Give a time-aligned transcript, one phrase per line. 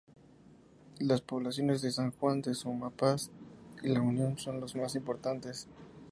[0.97, 3.29] Las poblaciones de San Juan de Sumapaz
[3.83, 5.67] y La Unión son los más importantes.